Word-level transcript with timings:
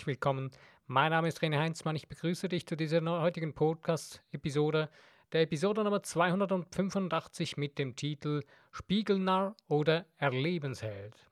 herzlich 0.00 0.16
willkommen. 0.16 0.50
Mein 0.86 1.10
Name 1.10 1.28
ist 1.28 1.42
René 1.42 1.58
Heinzmann. 1.58 1.94
Ich 1.94 2.08
begrüße 2.08 2.48
dich 2.48 2.66
zu 2.66 2.74
dieser 2.74 3.02
heutigen 3.20 3.52
Podcast-Episode, 3.52 4.88
der 5.30 5.42
Episode 5.42 5.84
Nummer 5.84 6.02
285 6.02 7.58
mit 7.58 7.78
dem 7.78 7.96
Titel 7.96 8.42
Spiegelnarr 8.72 9.54
oder 9.68 10.06
Erlebensheld. 10.16 11.28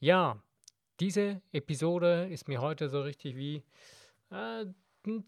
Ja, 0.00 0.42
diese 0.98 1.42
Episode 1.52 2.28
ist 2.30 2.48
mir 2.48 2.62
heute 2.62 2.88
so 2.88 3.02
richtig 3.02 3.36
wie 3.36 3.62
äh, 4.30 4.64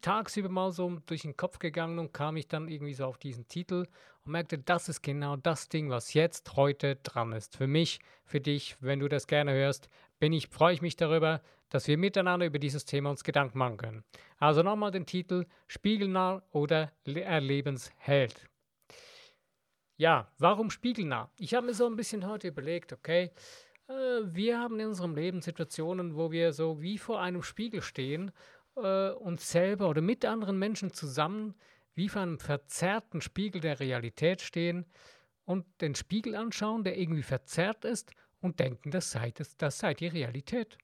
tagsüber 0.00 0.48
mal 0.48 0.70
so 0.72 0.98
durch 1.06 1.22
den 1.22 1.36
Kopf 1.36 1.58
gegangen 1.58 1.98
und 1.98 2.12
kam 2.12 2.36
ich 2.36 2.48
dann 2.48 2.68
irgendwie 2.68 2.94
so 2.94 3.04
auf 3.04 3.18
diesen 3.18 3.48
Titel 3.48 3.86
und 4.24 4.32
merkte, 4.32 4.58
das 4.58 4.88
ist 4.88 5.02
genau 5.02 5.36
das 5.36 5.68
Ding, 5.68 5.90
was 5.90 6.14
jetzt 6.14 6.56
heute 6.56 6.96
dran 6.96 7.32
ist. 7.32 7.56
Für 7.56 7.66
mich, 7.66 8.00
für 8.24 8.40
dich, 8.40 8.76
wenn 8.80 9.00
du 9.00 9.08
das 9.08 9.26
gerne 9.26 9.52
hörst, 9.52 9.88
bin 10.18 10.32
ich, 10.32 10.48
freue 10.48 10.74
ich 10.74 10.82
mich 10.82 10.96
darüber, 10.96 11.40
dass 11.70 11.86
wir 11.86 11.98
miteinander 11.98 12.46
über 12.46 12.58
dieses 12.58 12.84
Thema 12.84 13.10
uns 13.10 13.24
Gedanken 13.24 13.58
machen 13.58 13.76
können. 13.76 14.04
Also 14.38 14.62
nochmal 14.62 14.90
den 14.90 15.06
Titel 15.06 15.46
Spiegelnah 15.66 16.42
oder 16.50 16.92
Erlebensheld. 17.04 18.48
Ja, 19.96 20.30
warum 20.38 20.70
Spiegelnah? 20.70 21.30
Ich 21.38 21.54
habe 21.54 21.66
mir 21.66 21.74
so 21.74 21.86
ein 21.86 21.96
bisschen 21.96 22.26
heute 22.26 22.48
überlegt, 22.48 22.92
okay, 22.92 23.32
äh, 23.88 24.20
wir 24.24 24.58
haben 24.60 24.78
in 24.78 24.88
unserem 24.88 25.14
Leben 25.14 25.40
Situationen, 25.40 26.14
wo 26.16 26.30
wir 26.30 26.52
so 26.52 26.80
wie 26.80 26.98
vor 26.98 27.20
einem 27.20 27.42
Spiegel 27.42 27.82
stehen 27.82 28.30
äh, 28.82 29.12
uns 29.12 29.50
selber 29.50 29.88
oder 29.88 30.00
mit 30.00 30.24
anderen 30.24 30.58
Menschen 30.58 30.92
zusammen 30.92 31.54
wie 31.94 32.08
vor 32.08 32.22
einem 32.22 32.38
verzerrten 32.38 33.20
Spiegel 33.20 33.60
der 33.60 33.80
Realität 33.80 34.40
stehen 34.40 34.86
und 35.44 35.66
den 35.80 35.94
Spiegel 35.94 36.36
anschauen, 36.36 36.84
der 36.84 36.96
irgendwie 36.96 37.22
verzerrt 37.22 37.84
ist 37.84 38.12
und 38.40 38.60
denken, 38.60 38.90
das 38.90 39.10
sei, 39.10 39.32
das, 39.32 39.56
das 39.56 39.78
sei 39.78 39.94
die 39.94 40.06
Realität. 40.06 40.78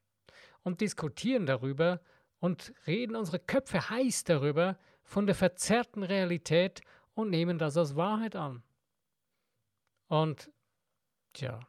Und 0.63 0.81
diskutieren 0.81 1.47
darüber 1.47 2.01
und 2.41 2.75
reden 2.87 3.15
unsere 3.15 3.39
Köpfe 3.39 3.91
heiß 3.91 4.25
darüber 4.25 4.79
von 5.03 5.27
der 5.27 5.35
verzerrten 5.35 6.03
Realität 6.03 6.81
und 7.15 7.31
nehmen 7.31 7.59
das 7.59 7.77
als 7.77 7.95
Wahrheit 7.95 8.35
an. 8.35 8.63
Und 10.09 10.51
tja, 11.33 11.61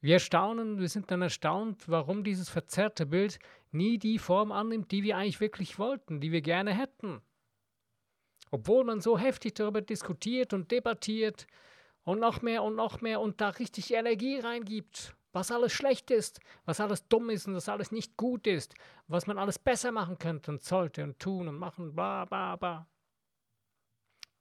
wir 0.00 0.18
staunen, 0.18 0.80
wir 0.80 0.88
sind 0.88 1.10
dann 1.10 1.22
erstaunt, 1.22 1.88
warum 1.88 2.24
dieses 2.24 2.48
verzerrte 2.48 3.06
Bild 3.06 3.38
nie 3.72 3.98
die 3.98 4.18
Form 4.18 4.52
annimmt, 4.52 4.90
die 4.92 5.02
wir 5.02 5.16
eigentlich 5.16 5.40
wirklich 5.40 5.78
wollten, 5.78 6.20
die 6.20 6.32
wir 6.32 6.42
gerne 6.42 6.72
hätten. 6.72 7.22
Obwohl 8.50 8.84
man 8.84 9.00
so 9.00 9.18
heftig 9.18 9.54
darüber 9.54 9.80
diskutiert 9.80 10.52
und 10.52 10.70
debattiert 10.70 11.46
und 12.04 12.20
noch 12.20 12.42
mehr 12.42 12.62
und 12.62 12.76
noch 12.76 13.00
mehr 13.00 13.20
und 13.20 13.40
da 13.40 13.48
richtig 13.50 13.92
Energie 13.94 14.38
reingibt, 14.38 15.16
was 15.32 15.50
alles 15.50 15.72
schlecht 15.72 16.10
ist, 16.10 16.40
was 16.66 16.80
alles 16.80 17.08
dumm 17.08 17.30
ist 17.30 17.46
und 17.46 17.54
was 17.54 17.68
alles 17.68 17.90
nicht 17.92 18.16
gut 18.16 18.46
ist, 18.46 18.74
was 19.06 19.26
man 19.26 19.38
alles 19.38 19.58
besser 19.58 19.90
machen 19.90 20.18
könnte 20.18 20.50
und 20.50 20.62
sollte 20.62 21.02
und 21.02 21.18
tun 21.18 21.48
und 21.48 21.56
machen, 21.56 21.94
bla 21.94 22.26
bla 22.26 22.56
bla. 22.56 22.86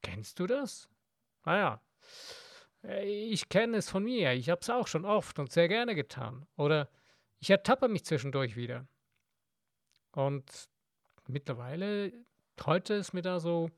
Kennst 0.02 0.40
du 0.40 0.48
das? 0.48 0.90
Naja. 1.46 1.82
Ah 2.84 2.88
äh, 2.88 3.06
ich 3.06 3.50
kenne 3.50 3.78
es 3.78 3.90
von 3.90 4.04
mir, 4.04 4.34
ich 4.34 4.50
habe 4.50 4.62
es 4.62 4.70
auch 4.70 4.88
schon 4.88 5.06
oft 5.06 5.40
und 5.40 5.52
sehr 5.52 5.68
gerne 5.68 5.96
getan. 5.96 6.48
Oder 6.58 6.90
ich 7.40 7.50
ertappe 7.50 7.88
mich 7.88 8.06
zwischendurch 8.06 8.56
wieder. 8.56 8.88
Und 10.12 10.70
mittlerweile, 11.28 12.12
heute 12.66 12.96
ist 12.96 13.14
mir 13.14 13.22
da 13.22 13.40
so 13.40 13.70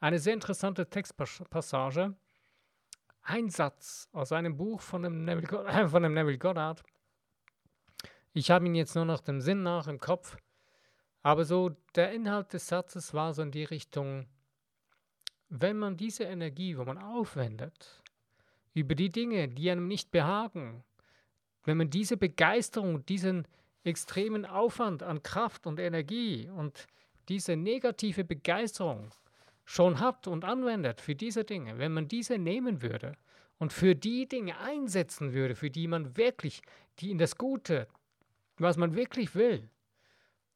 eine 0.00 0.18
sehr 0.18 0.34
interessante 0.34 0.88
Textpassage. 0.88 2.14
Ein 3.22 3.50
Satz 3.50 4.08
aus 4.12 4.32
einem 4.32 4.56
Buch 4.56 4.80
von 4.80 5.02
dem 5.02 5.24
Neville, 5.24 5.88
von 5.88 6.02
dem 6.02 6.14
Neville 6.14 6.38
Goddard. 6.38 6.82
Ich 8.32 8.50
habe 8.50 8.66
ihn 8.66 8.74
jetzt 8.74 8.94
nur 8.94 9.04
noch 9.04 9.20
dem 9.20 9.40
Sinn 9.40 9.62
nach 9.62 9.88
im 9.88 9.98
Kopf. 9.98 10.36
Aber 11.22 11.44
so 11.44 11.70
der 11.94 12.12
Inhalt 12.12 12.52
des 12.52 12.68
Satzes 12.68 13.12
war 13.12 13.34
so 13.34 13.42
in 13.42 13.50
die 13.50 13.64
Richtung, 13.64 14.26
wenn 15.48 15.78
man 15.78 15.96
diese 15.96 16.24
Energie, 16.24 16.76
wo 16.78 16.84
man 16.84 16.98
aufwendet, 16.98 18.02
über 18.74 18.94
die 18.94 19.10
Dinge, 19.10 19.48
die 19.48 19.70
einem 19.70 19.88
nicht 19.88 20.10
behagen, 20.10 20.84
wenn 21.64 21.76
man 21.76 21.90
diese 21.90 22.16
Begeisterung, 22.16 23.04
diesen 23.04 23.48
extremen 23.88 24.46
Aufwand 24.46 25.02
an 25.02 25.22
Kraft 25.22 25.66
und 25.66 25.80
Energie 25.80 26.48
und 26.48 26.86
diese 27.28 27.56
negative 27.56 28.24
Begeisterung 28.24 29.10
schon 29.64 30.00
hat 30.00 30.26
und 30.26 30.44
anwendet 30.44 31.00
für 31.00 31.14
diese 31.14 31.44
Dinge, 31.44 31.78
wenn 31.78 31.92
man 31.92 32.08
diese 32.08 32.38
nehmen 32.38 32.80
würde 32.80 33.12
und 33.58 33.72
für 33.72 33.94
die 33.94 34.26
Dinge 34.26 34.58
einsetzen 34.58 35.32
würde, 35.32 35.54
für 35.54 35.70
die 35.70 35.88
man 35.88 36.16
wirklich, 36.16 36.62
die 37.00 37.10
in 37.10 37.18
das 37.18 37.36
Gute, 37.36 37.88
was 38.56 38.76
man 38.76 38.94
wirklich 38.94 39.34
will, 39.34 39.68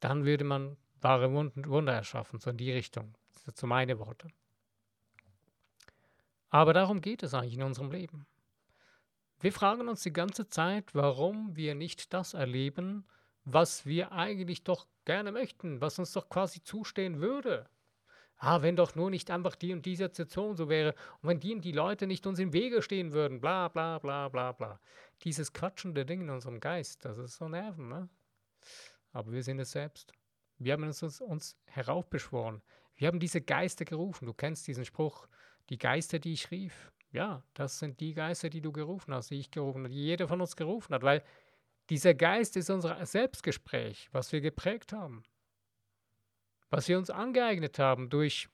dann 0.01 0.25
würde 0.25 0.45
man 0.45 0.77
wahre 1.01 1.33
Wunder 1.33 1.93
erschaffen, 1.93 2.39
so 2.39 2.51
in 2.51 2.57
die 2.57 2.73
Richtung. 2.73 3.15
Das 3.33 3.45
sind 3.45 3.57
so 3.57 3.67
meine 3.67 3.99
Worte. 3.99 4.29
Aber 6.49 6.73
darum 6.73 7.01
geht 7.01 7.23
es 7.23 7.35
eigentlich 7.35 7.55
in 7.55 7.63
unserem 7.63 7.91
Leben. 7.91 8.27
Wir 9.41 9.53
fragen 9.53 9.89
uns 9.89 10.03
die 10.03 10.13
ganze 10.13 10.49
Zeit, 10.49 10.95
warum 10.95 11.57
wir 11.57 11.75
nicht 11.75 12.13
das 12.13 12.35
erleben, 12.35 13.05
was 13.45 13.87
wir 13.87 14.13
eigentlich 14.13 14.65
doch 14.65 14.87
gerne 15.05 15.33
möchten, 15.33 15.81
was 15.81 15.99
uns 15.99 16.13
doch 16.13 16.29
quasi 16.29 16.63
zustehen 16.63 17.21
würde. 17.21 17.69
Ah, 18.37 18.63
wenn 18.63 18.75
doch 18.75 18.97
nur 18.97 19.11
nicht 19.11 19.31
einfach 19.31 19.55
die 19.55 19.73
und 19.73 19.87
die 19.87 19.95
Situation 19.95 20.57
so 20.57 20.69
wäre 20.69 20.95
und 21.21 21.29
wenn 21.29 21.41
die 21.41 21.55
und 21.55 21.65
die 21.65 21.73
Leute 21.73 22.07
nicht 22.09 22.27
uns 22.27 22.41
im 22.41 22.53
Wege 22.53 22.83
stehen 22.83 23.13
würden, 23.13 23.41
bla 23.41 23.69
bla 23.69 23.99
bla 23.99 24.29
bla 24.29 24.53
bla. 24.53 24.81
Dieses 25.23 25.53
quatschende 25.53 26.05
Ding 26.05 26.23
in 26.23 26.31
unserem 26.31 26.59
Geist, 26.59 27.05
das 27.05 27.19
ist 27.19 27.37
so 27.37 27.49
Nerven, 27.49 27.89
ne? 27.89 28.09
Aber 29.13 29.31
wir 29.31 29.43
sind 29.45 29.61
es 29.61 29.73
selbst. 29.73 30.13
Wir 30.59 30.73
haben 30.73 30.83
uns, 30.83 31.03
uns 31.21 31.57
heraufbeschworen. 31.67 32.63
Wir 32.97 33.09
haben 33.09 33.21
diese 33.21 33.41
Geister 33.41 33.85
gerufen. 33.85 34.27
Du 34.27 34.35
kennst 34.35 34.67
diesen 34.67 34.85
Spruch, 34.85 35.29
die 35.69 35.79
Geister, 35.79 36.19
die 36.19 36.33
ich 36.33 36.51
rief, 36.51 36.93
ja, 37.13 37.43
das 37.55 37.79
sind 37.79 38.01
die 38.01 38.15
Geister, 38.15 38.49
die 38.49 38.61
du 38.63 38.73
gerufen 38.73 39.15
hast, 39.15 39.31
die 39.31 39.39
ich 39.39 39.51
gerufen 39.51 39.85
habe, 39.85 39.91
die 39.91 40.03
jeder 40.03 40.29
von 40.29 40.41
uns 40.41 40.57
gerufen 40.57 40.95
hat, 40.95 41.03
weil 41.03 41.23
dieser 41.91 42.15
Geist 42.15 42.57
ist 42.57 42.71
unser 42.71 43.05
Selbstgespräch, 43.05 44.09
was 44.13 44.33
wir 44.33 44.41
geprägt 44.41 44.93
haben, 44.93 45.25
was 46.71 46.89
wir 46.89 46.99
uns 46.99 47.11
angeeignet 47.11 47.79
haben 47.79 48.09
durch 48.09 48.49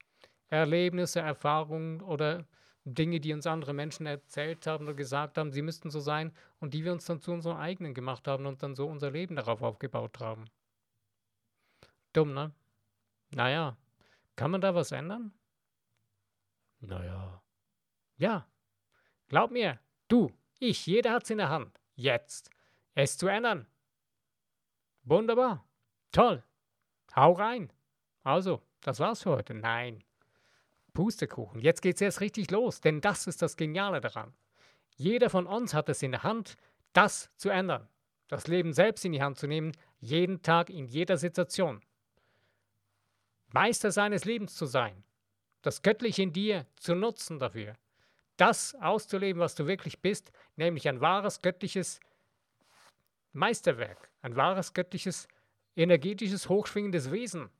Erlebnisse, 0.48 1.20
Erfahrungen 1.20 2.00
oder 2.00 2.46
Dinge, 2.84 3.20
die 3.20 3.32
uns 3.32 3.46
andere 3.46 3.74
Menschen 3.74 4.06
erzählt 4.06 4.66
haben 4.66 4.86
oder 4.86 4.94
gesagt 4.94 5.36
haben, 5.36 5.52
sie 5.52 5.62
müssten 5.62 5.90
so 5.90 6.00
sein 6.00 6.32
und 6.58 6.74
die 6.74 6.84
wir 6.84 6.92
uns 6.92 7.04
dann 7.04 7.20
zu 7.20 7.32
unseren 7.32 7.58
eigenen 7.58 7.94
gemacht 7.94 8.26
haben 8.26 8.46
und 8.46 8.62
dann 8.62 8.74
so 8.74 8.86
unser 8.86 9.10
Leben 9.10 9.36
darauf 9.36 9.62
aufgebaut 9.62 10.18
haben. 10.20 10.46
Dumm, 12.12 12.32
ne? 12.32 12.52
Naja, 13.30 13.76
kann 14.36 14.50
man 14.50 14.60
da 14.60 14.74
was 14.74 14.92
ändern? 14.92 15.32
Naja. 16.80 17.42
Ja. 18.16 18.46
Glaub 19.28 19.50
mir, 19.50 19.78
du, 20.08 20.32
ich, 20.58 20.86
jeder 20.86 21.12
hat's 21.12 21.30
in 21.30 21.38
der 21.38 21.50
Hand. 21.50 21.78
Jetzt. 21.94 22.50
Es 23.00 23.16
zu 23.16 23.28
ändern. 23.28 23.64
Wunderbar. 25.04 25.64
Toll. 26.10 26.42
Hau 27.14 27.32
rein. 27.32 27.72
Also, 28.24 28.60
das 28.80 28.98
war's 28.98 29.22
für 29.22 29.30
heute. 29.30 29.54
Nein. 29.54 30.02
Pustekuchen. 30.94 31.60
Jetzt 31.60 31.80
geht's 31.80 32.00
erst 32.00 32.20
richtig 32.20 32.50
los, 32.50 32.80
denn 32.80 33.00
das 33.00 33.28
ist 33.28 33.40
das 33.40 33.56
Geniale 33.56 34.00
daran. 34.00 34.34
Jeder 34.96 35.30
von 35.30 35.46
uns 35.46 35.74
hat 35.74 35.88
es 35.88 36.02
in 36.02 36.10
der 36.10 36.24
Hand, 36.24 36.56
das 36.92 37.30
zu 37.36 37.50
ändern. 37.50 37.88
Das 38.26 38.48
Leben 38.48 38.72
selbst 38.72 39.04
in 39.04 39.12
die 39.12 39.22
Hand 39.22 39.38
zu 39.38 39.46
nehmen, 39.46 39.70
jeden 40.00 40.42
Tag 40.42 40.68
in 40.68 40.88
jeder 40.88 41.18
Situation. 41.18 41.80
Meister 43.52 43.92
seines 43.92 44.24
Lebens 44.24 44.56
zu 44.56 44.66
sein 44.66 45.04
das 45.62 45.82
Göttliche 45.82 46.22
in 46.22 46.32
dir 46.32 46.66
zu 46.76 46.96
nutzen 46.96 47.38
dafür. 47.38 47.74
Das 48.36 48.74
auszuleben, 48.76 49.40
was 49.40 49.54
du 49.54 49.66
wirklich 49.66 50.00
bist, 50.00 50.32
nämlich 50.56 50.88
ein 50.88 51.00
wahres 51.00 51.42
göttliches 51.42 52.00
Meisterwerk, 53.32 54.10
ein 54.22 54.36
wahres 54.36 54.72
göttliches, 54.74 55.28
energetisches, 55.76 56.48
hochschwingendes 56.48 57.10
Wesen. 57.10 57.50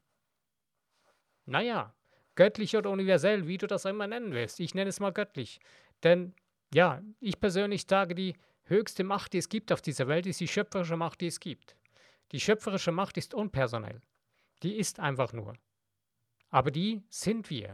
Naja, 1.45 1.95
göttlich 2.35 2.77
oder 2.77 2.91
universell, 2.91 3.47
wie 3.47 3.59
du 3.59 3.67
das 3.67 3.85
immer 3.85 4.07
nennen 4.07 4.33
willst. 4.33 4.61
Ich 4.61 4.75
nenne 4.75 4.91
es 4.91 5.01
mal 5.01 5.13
göttlich. 5.13 5.61
Denn 6.03 6.35
ja, 6.73 7.03
ich 7.21 7.41
persönlich 7.41 7.87
sage, 7.89 8.15
die 8.15 8.37
höchste 8.65 9.05
Macht, 9.05 9.33
die 9.33 9.39
es 9.39 9.49
gibt 9.49 9.73
auf 9.73 9.83
dieser 9.83 10.09
Welt, 10.09 10.27
ist 10.27 10.41
die 10.41 10.49
schöpferische 10.49 10.97
Macht, 10.97 11.21
die 11.21 11.27
es 11.27 11.41
gibt. 11.41 11.77
Die 12.33 12.41
schöpferische 12.41 12.93
Macht 12.93 13.17
ist 13.17 13.35
unpersonell. 13.35 14.03
Die 14.63 14.77
ist 14.77 15.01
einfach 15.01 15.33
nur. 15.33 15.55
Aber 16.51 16.71
die 16.71 17.03
sind 17.09 17.51
wir. 17.51 17.73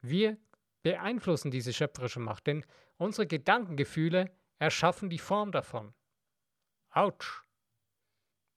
Wir 0.00 0.38
beeinflussen 0.82 1.50
diese 1.50 1.72
schöpferische 1.72 2.20
Macht, 2.20 2.46
denn 2.46 2.64
unsere 2.96 3.26
Gedankengefühle 3.26 4.30
erschaffen 4.58 5.10
die 5.10 5.18
Form 5.18 5.52
davon. 5.52 5.94
Autsch. 6.94 7.42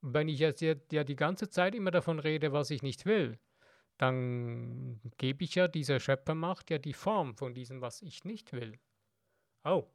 Wenn 0.02 0.28
ich 0.28 0.40
jetzt 0.40 0.62
ja 0.62 0.76
die 0.76 1.16
ganze 1.16 1.50
Zeit 1.50 1.74
immer 1.74 1.92
davon 1.92 2.20
rede, 2.20 2.54
was 2.54 2.70
ich 2.70 2.84
nicht 2.84 3.06
will, 3.06 3.40
dann 3.98 5.02
gebe 5.18 5.44
ich 5.44 5.56
ja 5.56 5.68
dieser 5.68 6.00
Schöpfermacht 6.00 6.70
ja 6.70 6.78
die 6.78 6.94
Form 6.94 7.36
von 7.36 7.56
diesem, 7.56 7.82
was 7.82 8.04
ich 8.04 8.24
nicht 8.26 8.54
will. 8.54 8.80
Oh, 9.64 9.88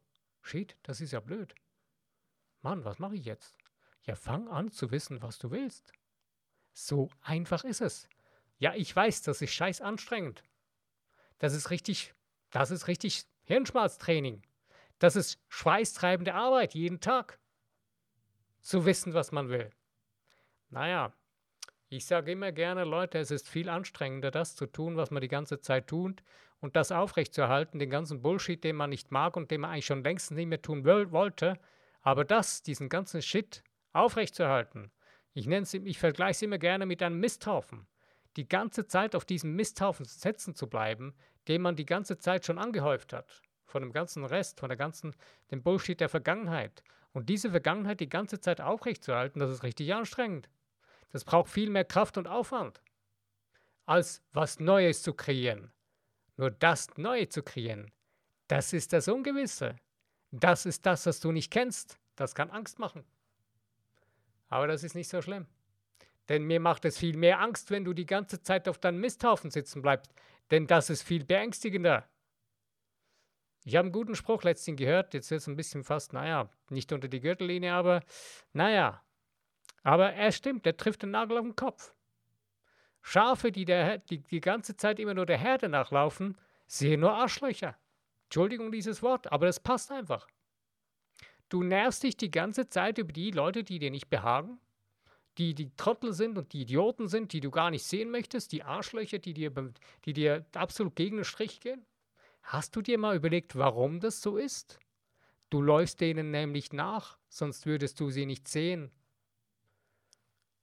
shit, 0.43 0.77
das 0.83 1.01
ist 1.01 1.13
ja 1.13 1.21
blöd. 1.21 1.55
Mann, 2.63 2.85
was 2.85 2.99
mache 2.99 3.15
ich 3.15 3.25
jetzt? 3.25 3.57
Ja, 4.05 4.17
fang 4.17 4.49
an 4.49 4.73
zu 4.73 4.91
wissen, 4.91 5.23
was 5.23 5.39
du 5.39 5.53
willst. 5.53 5.93
So 6.73 7.11
einfach 7.21 7.63
ist 7.63 7.81
es. 7.81 8.09
Ja, 8.59 8.75
ich 8.75 8.95
weiß, 8.95 9.23
das 9.23 9.41
ist 9.41 9.53
scheiß 9.53 9.81
anstrengend. 9.81 10.43
Das 11.39 11.55
ist 11.55 11.71
richtig, 11.71 12.13
das 12.51 12.73
ist 12.73 12.89
richtig 12.89 13.25
Hirnschmalztraining. 13.45 14.43
Das 14.99 15.15
ist 15.15 15.41
schweißtreibende 15.49 16.35
Arbeit 16.35 16.75
jeden 16.75 17.01
Tag. 17.01 17.39
Zu 18.63 18.87
wissen, 18.87 19.13
was 19.13 19.33
man 19.33 19.49
will. 19.49 19.71
Naja, 20.71 21.13
ich 21.89 22.07
sage 22.07 22.33
immer 22.33 22.53
gerne, 22.53 22.85
Leute, 22.85 23.19
es 23.19 23.31
ist 23.31 23.49
viel 23.49 23.69
anstrengender, 23.69 24.31
das 24.31 24.57
zu 24.57 24.67
tun, 24.67 24.97
was 24.97 25.11
man 25.11 25.21
die 25.21 25.29
ganze 25.29 25.61
Zeit 25.61 25.89
tut 25.89 26.23
und 26.61 26.77
das 26.77 26.91
aufrechtzuerhalten, 26.93 27.79
den 27.79 27.91
ganzen 27.91 28.23
Bullshit, 28.23 28.63
den 28.65 28.77
man 28.77 28.91
nicht 28.91 29.11
mag 29.11 29.37
und 29.37 29.51
den 29.51 29.61
man 29.61 29.73
eigentlich 29.73 29.87
schon 29.87 30.03
längst 30.03 30.31
nicht 30.31 30.47
mehr 30.47 30.63
tun 30.63 30.85
will, 30.85 31.11
wollte, 31.11 31.59
aber 32.01 32.25
das, 32.25 32.63
diesen 32.63 32.89
ganzen 32.89 33.21
Shit 33.21 33.63
aufrechtzuerhalten. 33.93 34.91
Ich 35.35 35.49
ich 35.49 35.99
vergleiche 35.99 36.31
es 36.31 36.43
immer 36.43 36.59
gerne 36.59 36.87
mit 36.87 37.03
einem 37.03 37.19
Misthaufen. 37.19 37.87
Die 38.37 38.49
ganze 38.49 38.87
Zeit 38.87 39.15
auf 39.15 39.25
diesem 39.25 39.55
Misthaufen 39.55 40.07
sitzen 40.07 40.55
zu 40.55 40.69
bleiben, 40.69 41.15
den 41.49 41.63
man 41.63 41.77
die 41.77 41.87
ganze 41.87 42.17
Zeit 42.17 42.47
schon 42.47 42.59
angehäuft 42.59 43.13
hat. 43.13 43.43
Von 43.65 43.83
dem 43.83 43.93
ganzen 43.93 44.25
Rest, 44.25 44.61
von 44.61 44.69
der 44.69 44.79
ganzen, 44.79 45.15
dem 45.51 45.63
Bullshit 45.63 46.01
der 46.01 46.09
Vergangenheit. 46.09 46.83
Und 47.13 47.29
diese 47.29 47.51
Vergangenheit 47.51 48.01
die 48.01 48.09
ganze 48.09 48.41
Zeit 48.41 48.61
aufrechtzuerhalten, 48.61 49.41
das 49.41 49.51
ist 49.51 49.63
richtig 49.63 49.93
anstrengend. 49.95 50.49
Das 51.11 51.25
braucht 51.25 51.51
viel 51.51 51.69
mehr 51.69 51.85
Kraft 51.85 52.17
und 52.17 52.27
Aufwand, 52.27 52.81
als 53.85 54.23
was 54.33 54.61
Neues 54.61 55.03
zu 55.03 55.13
kreieren. 55.13 55.73
Nur 56.37 56.51
das 56.51 56.89
Neue 56.97 57.29
zu 57.29 57.43
kreieren, 57.43 57.91
das 58.49 58.73
ist 58.73 58.93
das 58.93 59.09
Ungewisse. 59.09 59.77
Das 60.31 60.65
ist 60.65 60.87
das, 60.87 61.05
was 61.07 61.21
du 61.21 61.33
nicht 61.33 61.51
kennst. 61.51 61.99
Das 62.17 62.35
kann 62.35 62.51
Angst 62.51 62.79
machen. 62.79 63.05
Aber 64.49 64.67
das 64.67 64.83
ist 64.83 64.95
nicht 64.95 65.09
so 65.09 65.21
schlimm. 65.21 65.47
Denn 66.29 66.45
mir 66.45 66.61
macht 66.61 66.85
es 66.85 66.99
viel 66.99 67.17
mehr 67.17 67.41
Angst, 67.41 67.71
wenn 67.71 67.85
du 67.85 67.93
die 67.93 68.07
ganze 68.07 68.43
Zeit 68.43 68.69
auf 68.69 68.79
deinem 68.79 69.01
Misthaufen 69.01 69.51
sitzen 69.51 69.83
bleibst. 69.83 70.13
Denn 70.51 70.67
das 70.67 70.89
ist 70.91 71.03
viel 71.03 71.25
beängstigender. 71.25 72.09
Ich 73.65 73.77
habe 73.77 73.87
einen 73.87 73.93
guten 73.93 74.17
Spruch 74.17 74.43
letztens 74.43 74.79
gehört, 74.79 75.15
jetzt 75.15 75.31
ist 75.31 75.43
es 75.43 75.47
ein 75.47 75.57
bisschen 75.57 75.85
fast, 75.85 76.13
naja, 76.13 76.51
nicht 76.69 76.93
unter 76.93 77.09
die 77.09 77.21
Gürtellinie, 77.21 77.73
aber 77.73 78.03
naja. 78.53 79.03
Aber 79.85 80.13
er 80.13 80.33
stimmt, 80.33 80.67
der 80.67 80.77
trifft 80.77 81.03
den 81.03 81.11
Nagel 81.11 81.39
auf 81.39 81.45
den 81.45 81.57
Kopf. 81.57 81.95
Schafe, 83.03 83.53
die, 83.53 83.65
der, 83.65 83.99
die 83.99 84.19
die 84.19 84.41
ganze 84.41 84.77
Zeit 84.77 84.99
immer 85.01 85.15
nur 85.15 85.27
der 85.27 85.39
Herde 85.39 85.69
nachlaufen, 85.69 86.37
sehen 86.67 87.01
nur 87.01 87.13
Arschlöcher. 87.13 87.77
Entschuldigung 88.25 88.73
dieses 88.73 89.03
Wort, 89.03 89.31
aber 89.31 89.47
das 89.47 89.61
passt 89.61 89.93
einfach. 89.93 90.27
Du 91.49 91.63
nervst 91.63 92.03
dich 92.03 92.17
die 92.17 92.31
ganze 92.31 92.69
Zeit 92.69 92.99
über 92.99 93.13
die 93.13 93.31
Leute, 93.31 93.63
die 93.63 93.79
dir 93.79 93.91
nicht 93.91 94.09
behagen, 94.09 94.59
die 95.39 95.55
die 95.55 95.75
Trottel 95.77 96.13
sind 96.13 96.39
und 96.39 96.53
die 96.53 96.63
Idioten 96.63 97.09
sind, 97.09 97.33
die 97.33 97.41
du 97.41 97.51
gar 97.51 97.71
nicht 97.71 97.85
sehen 97.85 98.11
möchtest, 98.11 98.53
die 98.53 98.63
Arschlöcher, 98.63 99.19
die 99.19 99.35
dir, 99.35 99.53
die 100.05 100.13
dir 100.13 100.47
absolut 100.55 100.97
gegen 100.97 101.17
den 101.17 101.25
Strich 101.25 101.61
gehen. 101.61 101.85
Hast 102.43 102.77
du 102.77 102.83
dir 102.83 102.99
mal 102.99 103.17
überlegt, 103.17 103.57
warum 103.57 104.01
das 104.01 104.21
so 104.21 104.37
ist? 104.37 104.79
Du 105.51 105.63
läufst 105.63 106.01
denen 106.01 106.31
nämlich 106.31 106.73
nach, 106.73 107.19
sonst 107.29 107.67
würdest 107.67 108.01
du 108.01 108.11
sie 108.11 108.27
nicht 108.27 108.49
sehen. 108.49 108.91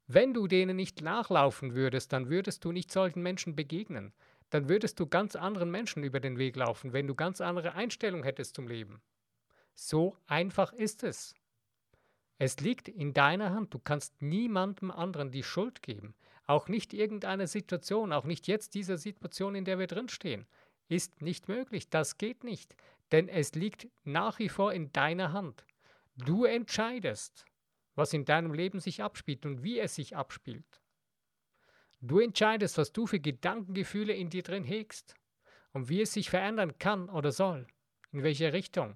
Wenn 0.08 0.34
du 0.34 0.48
denen 0.48 0.76
nicht 0.76 1.02
nachlaufen 1.02 1.76
würdest, 1.76 2.12
dann 2.14 2.30
würdest 2.30 2.66
du 2.66 2.72
nicht 2.72 2.92
solchen 2.92 3.22
Menschen 3.22 3.56
begegnen. 3.56 4.14
Dann 4.50 4.68
würdest 4.68 5.00
du 5.00 5.06
ganz 5.06 5.36
anderen 5.36 5.70
Menschen 5.70 6.04
über 6.04 6.20
den 6.20 6.40
Weg 6.40 6.56
laufen, 6.56 6.94
wenn 6.94 7.06
du 7.06 7.14
ganz 7.14 7.40
andere 7.42 7.74
Einstellung 7.76 8.24
hättest 8.24 8.56
zum 8.56 8.68
Leben. 8.68 9.02
So 9.76 10.18
einfach 10.26 10.74
ist 10.74 11.04
es. 11.04 11.36
Es 12.40 12.60
liegt 12.60 12.88
in 12.88 13.14
deiner 13.14 13.52
Hand. 13.52 13.74
Du 13.74 13.80
kannst 13.80 14.22
niemandem 14.22 14.92
anderen 14.92 15.30
die 15.30 15.44
Schuld 15.44 15.84
geben. 15.84 16.16
Auch 16.48 16.68
nicht 16.68 16.94
irgendeiner 16.94 17.46
Situation, 17.46 18.12
auch 18.12 18.26
nicht 18.26 18.48
jetzt 18.48 18.74
dieser 18.74 18.98
Situation, 18.98 19.54
in 19.54 19.66
der 19.66 19.78
wir 19.78 19.88
drinstehen. 19.88 20.48
Ist 20.90 21.22
nicht 21.22 21.48
möglich. 21.48 21.90
Das 21.90 22.18
geht 22.18 22.44
nicht. 22.44 22.76
Denn 23.14 23.30
es 23.30 23.54
liegt 23.54 23.88
nach 24.04 24.40
wie 24.40 24.50
vor 24.50 24.74
in 24.74 24.92
deiner 24.92 25.32
Hand. 25.32 25.66
Du 26.18 26.44
entscheidest 26.44 27.46
was 28.00 28.14
in 28.14 28.26
deinem 28.26 28.54
Leben 28.54 28.80
sich 28.80 29.04
abspielt 29.04 29.46
und 29.46 29.62
wie 29.62 29.80
es 29.80 29.94
sich 29.94 30.16
abspielt. 30.16 30.82
Du 32.02 32.20
entscheidest, 32.20 32.78
was 32.78 32.94
du 32.94 33.06
für 33.06 33.20
Gedankengefühle 33.20 34.14
in 34.14 34.30
dir 34.30 34.42
drin 34.42 34.64
hegst 34.64 35.16
und 35.74 35.90
wie 35.90 36.02
es 36.02 36.14
sich 36.14 36.30
verändern 36.30 36.80
kann 36.80 37.10
oder 37.10 37.32
soll, 37.32 37.68
in 38.12 38.24
welche 38.24 38.54
Richtung. 38.54 38.96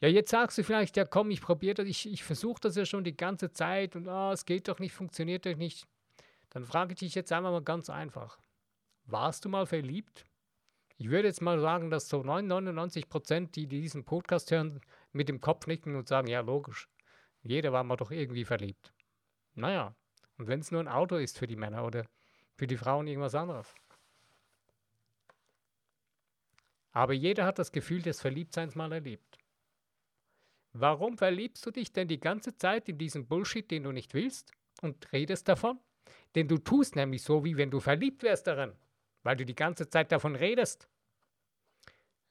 Ja, 0.00 0.08
jetzt 0.08 0.30
sagst 0.30 0.58
du 0.58 0.64
vielleicht, 0.64 0.96
ja 0.96 1.04
komm, 1.04 1.30
ich 1.30 1.40
probiere 1.40 1.74
das, 1.74 1.86
ich, 1.86 2.10
ich 2.10 2.24
versuche 2.24 2.60
das 2.60 2.74
ja 2.74 2.84
schon 2.84 3.04
die 3.04 3.16
ganze 3.16 3.52
Zeit 3.52 3.94
und 3.94 4.08
oh, 4.08 4.32
es 4.32 4.44
geht 4.44 4.66
doch 4.66 4.80
nicht, 4.80 4.92
funktioniert 4.92 5.46
doch 5.46 5.56
nicht. 5.56 5.86
Dann 6.50 6.64
frage 6.64 6.94
ich 6.94 6.98
dich 6.98 7.14
jetzt 7.14 7.30
einmal 7.30 7.52
mal 7.52 7.62
ganz 7.62 7.88
einfach. 7.88 8.38
Warst 9.10 9.44
du 9.44 9.48
mal 9.48 9.66
verliebt? 9.66 10.24
Ich 10.96 11.10
würde 11.10 11.26
jetzt 11.26 11.42
mal 11.42 11.58
sagen, 11.58 11.90
dass 11.90 12.08
so 12.08 12.22
99 12.22 13.08
Prozent, 13.08 13.56
die 13.56 13.66
diesen 13.66 14.04
Podcast 14.04 14.50
hören, 14.52 14.80
mit 15.12 15.28
dem 15.28 15.40
Kopf 15.40 15.66
nicken 15.66 15.96
und 15.96 16.06
sagen, 16.06 16.28
ja, 16.28 16.40
logisch. 16.40 16.88
Jeder 17.42 17.72
war 17.72 17.82
mal 17.82 17.96
doch 17.96 18.12
irgendwie 18.12 18.44
verliebt. 18.44 18.92
Naja, 19.54 19.96
und 20.38 20.46
wenn 20.46 20.60
es 20.60 20.70
nur 20.70 20.80
ein 20.80 20.88
Auto 20.88 21.16
ist 21.16 21.38
für 21.38 21.46
die 21.46 21.56
Männer 21.56 21.84
oder 21.84 22.06
für 22.56 22.66
die 22.66 22.76
Frauen 22.76 23.08
irgendwas 23.08 23.34
anderes. 23.34 23.74
Aber 26.92 27.12
jeder 27.12 27.46
hat 27.46 27.58
das 27.58 27.72
Gefühl 27.72 28.02
des 28.02 28.20
Verliebtseins 28.20 28.74
mal 28.74 28.92
erlebt. 28.92 29.38
Warum 30.72 31.18
verliebst 31.18 31.66
du 31.66 31.72
dich 31.72 31.92
denn 31.92 32.06
die 32.06 32.20
ganze 32.20 32.56
Zeit 32.56 32.88
in 32.88 32.98
diesen 32.98 33.26
Bullshit, 33.26 33.68
den 33.70 33.82
du 33.82 33.92
nicht 33.92 34.14
willst 34.14 34.52
und 34.82 35.12
redest 35.12 35.48
davon? 35.48 35.80
Denn 36.36 36.46
du 36.46 36.58
tust 36.58 36.94
nämlich 36.94 37.22
so, 37.22 37.44
wie 37.44 37.56
wenn 37.56 37.70
du 37.70 37.80
verliebt 37.80 38.22
wärst 38.22 38.46
darin, 38.46 38.72
weil 39.22 39.36
du 39.36 39.44
die 39.44 39.54
ganze 39.54 39.88
Zeit 39.88 40.12
davon 40.12 40.36
redest. 40.36 40.88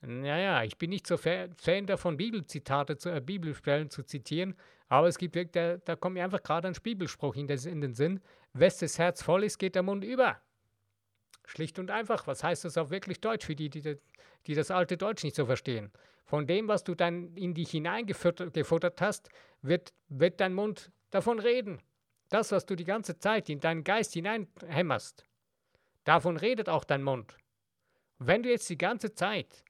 Naja, 0.01 0.63
ich 0.63 0.77
bin 0.77 0.91
nicht 0.91 1.07
so 1.07 1.17
Fan 1.17 1.85
davon, 1.85 2.15
Bibelzitate, 2.15 2.97
zu, 2.97 3.09
äh, 3.09 3.19
Bibelstellen 3.19 3.89
zu 3.89 4.03
zitieren, 4.03 4.55
aber 4.87 5.07
es 5.07 5.17
gibt 5.17 5.35
wirklich, 5.35 5.51
da, 5.51 5.77
da 5.77 5.95
kommt 5.95 6.13
mir 6.13 6.23
einfach 6.23 6.41
gerade 6.41 6.67
ein 6.69 6.75
Bibelspruch 6.81 7.35
in, 7.35 7.47
des, 7.47 7.65
in 7.65 7.81
den 7.81 7.93
Sinn. 7.93 8.21
Wes 8.53 8.77
das 8.77 8.97
Herz 8.97 9.21
voll 9.21 9.43
ist, 9.43 9.57
geht 9.57 9.75
der 9.75 9.83
Mund 9.83 10.03
über. 10.03 10.41
Schlicht 11.45 11.79
und 11.79 11.91
einfach. 11.91 12.27
Was 12.27 12.43
heißt 12.43 12.63
das 12.63 12.77
auf 12.77 12.91
wirklich 12.91 13.19
Deutsch, 13.19 13.45
für 13.45 13.55
die, 13.55 13.69
die, 13.69 13.97
die 14.47 14.55
das 14.55 14.71
alte 14.71 14.97
Deutsch 14.97 15.23
nicht 15.23 15.35
so 15.35 15.45
verstehen? 15.45 15.91
Von 16.25 16.47
dem, 16.47 16.67
was 16.67 16.83
du 16.83 16.95
dann 16.95 17.35
in 17.35 17.53
dich 17.53 17.71
hineingefuttert 17.71 19.01
hast, 19.01 19.29
wird, 19.61 19.93
wird 20.07 20.39
dein 20.39 20.53
Mund 20.53 20.91
davon 21.09 21.39
reden. 21.39 21.81
Das, 22.29 22.51
was 22.51 22.65
du 22.65 22.75
die 22.75 22.85
ganze 22.85 23.17
Zeit 23.17 23.49
in 23.49 23.59
deinen 23.59 23.83
Geist 23.83 24.13
hineinhämmerst, 24.13 25.25
davon 26.09 26.37
redet 26.37 26.69
auch 26.69 26.85
dein 26.85 27.03
Mund. 27.03 27.37
Wenn 28.17 28.41
du 28.41 28.49
jetzt 28.49 28.67
die 28.67 28.79
ganze 28.79 29.13
Zeit 29.13 29.63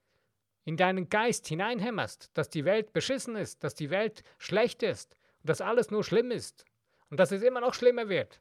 in 0.64 0.78
deinen 0.78 1.10
Geist 1.10 1.46
hineinhämmerst, 1.46 2.30
dass 2.32 2.48
die 2.48 2.64
Welt 2.64 2.94
beschissen 2.94 3.36
ist, 3.36 3.62
dass 3.62 3.74
die 3.74 3.90
Welt 3.90 4.22
schlecht 4.38 4.82
ist 4.82 5.16
und 5.42 5.50
dass 5.50 5.60
alles 5.60 5.90
nur 5.90 6.02
schlimm 6.02 6.30
ist 6.30 6.64
und 7.10 7.20
dass 7.20 7.30
es 7.30 7.42
immer 7.42 7.60
noch 7.60 7.74
schlimmer 7.74 8.08
wird, 8.08 8.38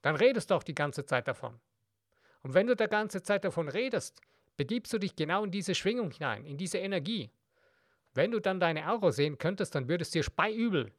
dann 0.00 0.16
redest 0.16 0.50
du 0.50 0.54
auch 0.54 0.62
die 0.62 0.74
ganze 0.74 1.04
Zeit 1.04 1.28
davon. 1.28 1.60
Und 2.42 2.54
wenn 2.54 2.66
du 2.66 2.74
die 2.74 2.86
ganze 2.86 3.22
Zeit 3.22 3.44
davon 3.44 3.68
redest, 3.68 4.22
begibst 4.56 4.92
du 4.94 4.98
dich 4.98 5.14
genau 5.14 5.44
in 5.44 5.50
diese 5.50 5.74
Schwingung 5.74 6.10
hinein, 6.10 6.46
in 6.46 6.56
diese 6.56 6.78
Energie. 6.78 7.30
Wenn 8.14 8.30
du 8.30 8.40
dann 8.40 8.58
deine 8.58 8.90
Aura 8.90 9.12
sehen 9.12 9.36
könntest, 9.36 9.74
dann 9.74 9.86
würdest 9.86 10.14
dir 10.14 10.22
speiübel. 10.22 10.92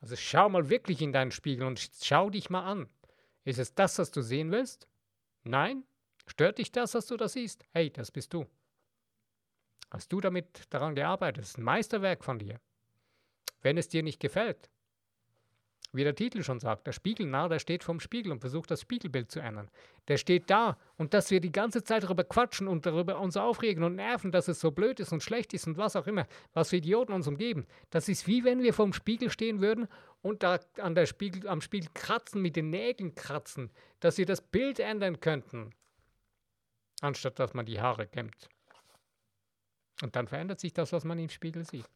Also 0.00 0.16
schau 0.16 0.48
mal 0.48 0.68
wirklich 0.68 1.00
in 1.00 1.12
deinen 1.12 1.30
Spiegel 1.30 1.64
und 1.66 1.90
schau 2.02 2.28
dich 2.28 2.50
mal 2.50 2.64
an. 2.64 2.88
Ist 3.44 3.58
es 3.58 3.74
das, 3.74 3.98
was 3.98 4.10
du 4.10 4.22
sehen 4.22 4.50
willst? 4.50 4.88
Nein? 5.44 5.84
Stört 6.26 6.58
dich 6.58 6.70
das, 6.70 6.94
was 6.94 7.06
du 7.06 7.16
da 7.16 7.28
siehst? 7.28 7.64
Hey, 7.72 7.90
das 7.90 8.10
bist 8.10 8.32
du. 8.32 8.46
Hast 9.90 10.12
du 10.12 10.20
damit 10.20 10.66
daran 10.70 10.94
gearbeitet? 10.94 11.42
Das 11.42 11.50
ist 11.50 11.58
ein 11.58 11.64
Meisterwerk 11.64 12.24
von 12.24 12.38
dir. 12.38 12.60
Wenn 13.62 13.76
es 13.76 13.88
dir 13.88 14.02
nicht 14.02 14.20
gefällt, 14.20 14.70
wie 15.92 16.04
der 16.04 16.14
Titel 16.14 16.42
schon 16.42 16.60
sagt, 16.60 16.86
der 16.86 16.92
Spiegelnarr, 16.92 17.48
der 17.48 17.58
steht 17.58 17.82
vorm 17.82 18.00
Spiegel 18.00 18.30
und 18.30 18.40
versucht 18.40 18.70
das 18.70 18.80
Spiegelbild 18.82 19.30
zu 19.30 19.40
ändern. 19.40 19.70
Der 20.08 20.18
steht 20.18 20.48
da 20.48 20.78
und 20.96 21.14
dass 21.14 21.30
wir 21.30 21.40
die 21.40 21.50
ganze 21.50 21.82
Zeit 21.82 22.04
darüber 22.04 22.24
quatschen 22.24 22.68
und 22.68 22.86
darüber 22.86 23.18
uns 23.18 23.36
aufregen 23.36 23.82
und 23.82 23.96
nerven, 23.96 24.30
dass 24.30 24.48
es 24.48 24.60
so 24.60 24.70
blöd 24.70 25.00
ist 25.00 25.12
und 25.12 25.22
schlecht 25.22 25.52
ist 25.52 25.66
und 25.66 25.76
was 25.76 25.96
auch 25.96 26.06
immer, 26.06 26.26
was 26.52 26.70
für 26.70 26.76
Idioten 26.76 27.12
uns 27.12 27.26
umgeben. 27.26 27.66
Das 27.90 28.08
ist 28.08 28.26
wie 28.26 28.44
wenn 28.44 28.62
wir 28.62 28.72
vorm 28.72 28.92
Spiegel 28.92 29.30
stehen 29.30 29.60
würden 29.60 29.88
und 30.22 30.42
da 30.42 30.60
an 30.78 30.94
der 30.94 31.06
Spiegel, 31.06 31.48
am 31.48 31.60
Spiegel 31.60 31.90
kratzen, 31.92 32.40
mit 32.40 32.56
den 32.56 32.70
Nägeln 32.70 33.14
kratzen, 33.14 33.70
dass 33.98 34.18
wir 34.18 34.26
das 34.26 34.40
Bild 34.40 34.78
ändern 34.78 35.18
könnten, 35.18 35.70
anstatt 37.00 37.38
dass 37.38 37.54
man 37.54 37.66
die 37.66 37.80
Haare 37.80 38.06
kämmt. 38.06 38.48
Und 40.02 40.16
dann 40.16 40.28
verändert 40.28 40.60
sich 40.60 40.72
das, 40.72 40.92
was 40.92 41.04
man 41.04 41.18
im 41.18 41.28
Spiegel 41.28 41.64
sieht. 41.64 41.88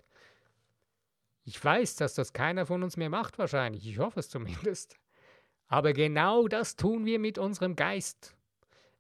Ich 1.45 1.63
weiß, 1.63 1.97
dass 1.97 2.15
das 2.15 2.33
keiner 2.33 2.67
von 2.67 2.83
uns 2.83 2.97
mehr 2.97 3.11
macht 3.11 3.39
wahrscheinlich. 3.39 3.87
Ich 3.87 3.99
hoffe 3.99 4.21
es 4.21 4.31
zumindest. 4.31 4.97
Aber 5.67 5.93
genau 5.93 6.49
das 6.49 6.77
tun 6.77 7.05
wir 7.05 7.19
mit 7.19 7.39
unserem 7.39 7.77
Geist. 7.77 8.35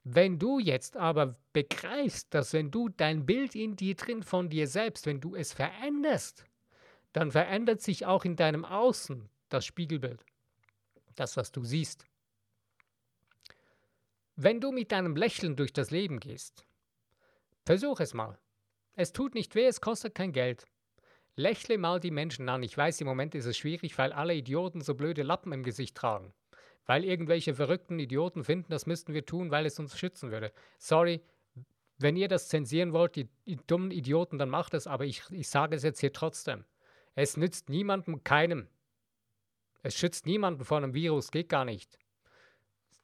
Wenn 0.03 0.39
du 0.39 0.59
jetzt 0.59 0.99
aber 0.99 1.39
begreifst, 1.55 2.35
dass 2.35 2.53
wenn 2.53 2.71
du 2.71 2.91
dein 2.91 3.25
Bild 3.25 3.55
in 3.55 3.77
dir 3.77 3.95
drin 3.95 4.23
von 4.23 4.51
dir 4.51 4.69
selbst, 4.69 5.07
wenn 5.07 5.21
du 5.21 5.35
es 5.35 5.55
veränderst, 5.55 6.45
dann 7.15 7.31
verändert 7.31 7.81
sich 7.81 8.05
auch 8.05 8.25
in 8.25 8.37
deinem 8.37 8.67
Außen 8.67 9.31
das 9.49 9.65
Spiegelbild. 9.65 10.23
Das, 11.15 11.37
was 11.39 11.53
du 11.53 11.65
siehst. 11.65 12.05
Wenn 14.37 14.61
du 14.61 14.73
mit 14.73 14.93
deinem 14.93 15.17
Lächeln 15.17 15.57
durch 15.57 15.73
das 15.73 15.91
Leben 15.91 16.19
gehst, 16.21 16.67
versuch 17.65 18.01
es 18.01 18.13
mal. 18.13 18.39
Es 18.95 19.13
tut 19.13 19.35
nicht 19.35 19.55
weh, 19.55 19.67
es 19.67 19.81
kostet 19.81 20.15
kein 20.15 20.33
Geld. 20.33 20.67
Lächle 21.37 21.79
mal 21.79 21.99
die 21.99 22.11
Menschen 22.11 22.49
an. 22.49 22.62
Ich 22.62 22.76
weiß, 22.76 23.00
im 23.00 23.07
Moment 23.07 23.35
ist 23.35 23.47
es 23.47 23.57
schwierig, 23.57 23.99
weil 23.99 24.12
alle 24.12 24.35
Idioten 24.35 24.81
so 24.81 24.95
blöde 24.95 25.23
Lappen 25.23 25.53
im 25.53 25.64
Gesicht 25.64 25.97
tragen. 25.97 26.33
Weil 26.87 27.05
irgendwelche 27.05 27.55
verrückten 27.55 27.99
Idioten 27.99 28.45
finden, 28.45 28.71
das 28.71 28.87
müssten 28.87 29.14
wir 29.14 29.26
tun, 29.26 29.50
weil 29.50 29.67
es 29.67 29.79
uns 29.79 29.99
schützen 29.99 30.31
würde. 30.31 30.53
Sorry, 30.79 31.23
wenn 31.99 32.17
ihr 32.17 32.29
das 32.29 32.49
zensieren 32.49 32.93
wollt, 32.93 33.17
die, 33.17 33.29
die 33.47 33.57
dummen 33.67 33.91
Idioten, 33.91 34.38
dann 34.38 34.50
macht 34.50 34.75
es, 34.75 34.87
aber 34.87 35.05
ich, 35.05 35.23
ich 35.31 35.49
sage 35.49 35.76
es 35.76 35.83
jetzt 35.83 36.00
hier 36.00 36.12
trotzdem. 36.12 36.64
Es 37.14 37.37
nützt 37.37 37.69
niemandem, 37.69 38.23
keinem. 38.23 38.69
Es 39.83 39.97
schützt 39.97 40.26
niemanden 40.26 40.64
vor 40.64 40.79
einem 40.79 40.95
Virus, 40.95 41.31
geht 41.31 41.49
gar 41.49 41.64
nicht. 41.64 41.99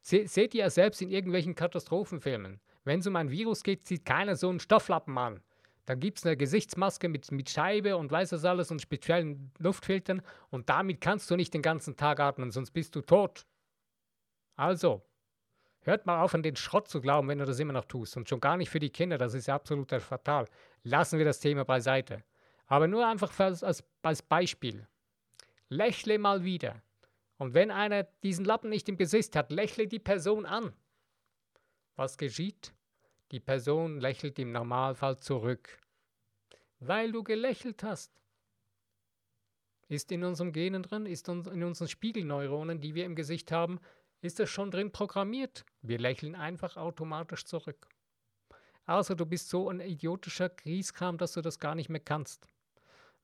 Se, 0.02 0.26
seht 0.26 0.54
ihr 0.54 0.64
ja 0.64 0.70
selbst 0.70 1.02
in 1.02 1.10
irgendwelchen 1.10 1.54
Katastrophenfilmen. 1.54 2.60
Wenn 2.84 3.00
es 3.00 3.06
um 3.06 3.16
ein 3.16 3.30
Virus 3.30 3.62
geht, 3.62 3.86
zieht 3.86 4.04
keiner 4.04 4.36
so 4.36 4.48
einen 4.48 4.60
Stofflappen 4.60 5.16
an. 5.18 5.42
Dann 5.86 6.00
gibt 6.00 6.18
es 6.18 6.26
eine 6.26 6.36
Gesichtsmaske 6.36 7.08
mit, 7.08 7.30
mit 7.32 7.50
Scheibe 7.50 7.96
und 7.96 8.10
weiß 8.10 8.30
das 8.30 8.44
alles 8.44 8.70
und 8.70 8.80
speziellen 8.80 9.50
Luftfiltern 9.58 10.22
und 10.50 10.68
damit 10.68 11.00
kannst 11.00 11.30
du 11.30 11.36
nicht 11.36 11.54
den 11.54 11.62
ganzen 11.62 11.96
Tag 11.96 12.20
atmen, 12.20 12.50
sonst 12.50 12.70
bist 12.70 12.94
du 12.94 13.00
tot. 13.00 13.46
Also, 14.56 15.02
hört 15.82 16.06
mal 16.06 16.22
auf, 16.22 16.34
an 16.34 16.42
den 16.42 16.56
Schrott 16.56 16.88
zu 16.88 17.00
glauben, 17.00 17.28
wenn 17.28 17.38
du 17.38 17.46
das 17.46 17.58
immer 17.58 17.72
noch 17.72 17.86
tust. 17.86 18.16
Und 18.16 18.28
schon 18.28 18.40
gar 18.40 18.56
nicht 18.56 18.70
für 18.70 18.78
die 18.78 18.90
Kinder, 18.90 19.18
das 19.18 19.34
ist 19.34 19.46
ja 19.46 19.54
absolut 19.54 19.90
fatal. 19.90 20.46
Lassen 20.82 21.18
wir 21.18 21.24
das 21.24 21.40
Thema 21.40 21.64
beiseite. 21.64 22.22
Aber 22.66 22.86
nur 22.86 23.06
einfach 23.06 23.36
als, 23.40 23.64
als, 23.64 23.82
als 24.02 24.22
Beispiel. 24.22 24.86
Lächle 25.68 26.18
mal 26.18 26.44
wieder. 26.44 26.82
Und 27.38 27.54
wenn 27.54 27.70
einer 27.70 28.04
diesen 28.22 28.44
Lappen 28.44 28.68
nicht 28.68 28.88
im 28.88 28.98
Gesicht 28.98 29.34
hat, 29.34 29.50
lächle 29.50 29.88
die 29.88 29.98
Person 29.98 30.44
an. 30.44 30.74
Was 31.96 32.18
geschieht? 32.18 32.74
Die 33.30 33.40
Person 33.40 34.00
lächelt 34.00 34.38
im 34.38 34.50
Normalfall 34.50 35.20
zurück, 35.20 35.78
weil 36.80 37.12
du 37.12 37.22
gelächelt 37.22 37.82
hast. 37.84 38.12
Ist 39.88 40.10
in 40.10 40.24
unserem 40.24 40.52
Genen 40.52 40.82
drin, 40.82 41.06
ist 41.06 41.28
in 41.28 41.62
unseren 41.62 41.88
Spiegelneuronen, 41.88 42.80
die 42.80 42.94
wir 42.94 43.04
im 43.04 43.14
Gesicht 43.14 43.52
haben, 43.52 43.80
ist 44.20 44.38
das 44.38 44.50
schon 44.50 44.70
drin 44.70 44.92
programmiert. 44.92 45.64
Wir 45.82 45.98
lächeln 45.98 46.34
einfach 46.34 46.76
automatisch 46.76 47.44
zurück. 47.44 47.88
Also 48.84 49.14
du 49.14 49.26
bist 49.26 49.48
so 49.48 49.68
ein 49.68 49.80
idiotischer 49.80 50.48
Grieskram, 50.48 51.16
dass 51.16 51.32
du 51.32 51.40
das 51.40 51.60
gar 51.60 51.74
nicht 51.74 51.88
mehr 51.88 52.00
kannst. 52.00 52.48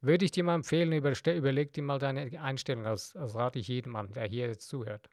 Würde 0.00 0.24
ich 0.24 0.30
dir 0.30 0.44
mal 0.44 0.54
empfehlen, 0.54 0.92
überleg 0.92 1.72
dir 1.72 1.82
mal 1.82 1.98
deine 1.98 2.40
Einstellung, 2.40 2.84
das, 2.84 3.12
das 3.12 3.34
rate 3.34 3.58
ich 3.58 3.66
jedem 3.68 3.96
an, 3.96 4.12
der 4.12 4.26
hier 4.28 4.46
jetzt 4.46 4.68
zuhört. 4.68 5.08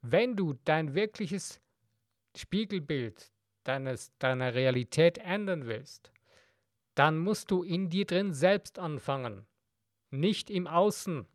Wenn 0.00 0.36
du 0.36 0.54
dein 0.64 0.94
wirkliches 0.94 1.60
Spiegelbild 2.38 3.32
deines, 3.64 4.16
deiner 4.18 4.54
Realität 4.54 5.18
ändern 5.18 5.66
willst, 5.66 6.10
dann 6.94 7.18
musst 7.18 7.50
du 7.50 7.62
in 7.62 7.90
dir 7.90 8.06
drin 8.06 8.32
selbst 8.32 8.78
anfangen, 8.78 9.46
nicht 10.10 10.50
im 10.50 10.66
Außen. 10.66 11.26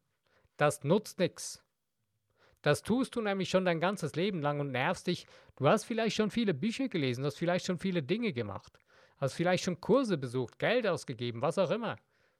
Das 0.58 0.84
nutzt 0.84 1.20
nichts. 1.20 1.64
Das 2.62 2.82
tust 2.82 3.16
du 3.16 3.22
nämlich 3.22 3.50
schon 3.50 3.66
dein 3.66 3.80
ganzes 3.80 4.16
Leben 4.16 4.42
lang 4.42 4.60
und 4.60 4.72
nervst 4.72 5.08
dich. 5.08 5.28
Du 5.58 5.68
hast 5.68 5.84
vielleicht 5.84 6.16
schon 6.16 6.32
viele 6.32 6.54
Bücher 6.54 6.88
gelesen, 6.88 7.26
hast 7.26 7.38
vielleicht 7.38 7.66
schon 7.66 7.78
viele 7.78 8.02
Dinge 8.02 8.34
gemacht, 8.34 8.80
hast 9.18 9.34
vielleicht 9.34 9.64
schon 9.64 9.82
Kurse 9.82 10.18
besucht, 10.18 10.60
Geld 10.60 10.88
ausgegeben, 10.88 11.42
was 11.42 11.58
auch 11.58 11.72
immer. 11.72 11.98